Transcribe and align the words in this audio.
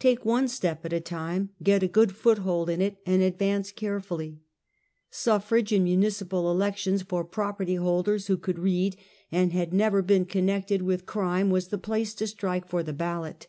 Take 0.00 0.24
one 0.24 0.48
step 0.48 0.84
at 0.84 0.92
a 0.92 0.98
time, 0.98 1.50
get 1.62 1.84
a 1.84 1.86
good 1.86 2.10
foothold 2.10 2.68
in 2.68 2.82
it 2.82 2.96
and 3.06 3.22
advance 3.22 3.70
carefully. 3.70 4.40
Suf 5.08 5.48
frage 5.48 5.70
in 5.70 5.84
municipal 5.84 6.50
elections 6.50 7.02
for 7.02 7.22
property 7.22 7.76
holders 7.76 8.26
who 8.26 8.38
could 8.38 8.58
read, 8.58 8.96
and 9.30 9.52
had 9.52 9.72
never 9.72 10.02
been 10.02 10.24
connected 10.24 10.82
with 10.82 11.06
crime, 11.06 11.48
was 11.48 11.68
the 11.68 11.78
place 11.78 12.12
to 12.14 12.26
strike 12.26 12.66
for 12.66 12.82
the 12.82 12.92
ballot. 12.92 13.46